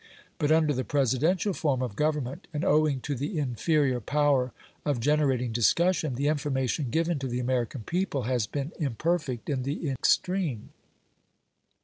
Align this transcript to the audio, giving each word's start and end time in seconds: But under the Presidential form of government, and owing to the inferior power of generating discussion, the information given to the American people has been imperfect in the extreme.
But 0.39 0.51
under 0.51 0.73
the 0.73 0.83
Presidential 0.83 1.53
form 1.53 1.83
of 1.83 1.95
government, 1.95 2.47
and 2.55 2.65
owing 2.65 3.01
to 3.01 3.13
the 3.13 3.37
inferior 3.37 3.99
power 4.01 4.51
of 4.83 4.99
generating 4.99 5.51
discussion, 5.51 6.15
the 6.15 6.27
information 6.27 6.89
given 6.89 7.19
to 7.19 7.27
the 7.27 7.39
American 7.39 7.83
people 7.83 8.23
has 8.23 8.47
been 8.47 8.71
imperfect 8.79 9.47
in 9.47 9.61
the 9.61 9.91
extreme. 9.91 10.69